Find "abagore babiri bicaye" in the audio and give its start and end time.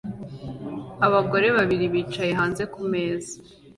1.07-2.31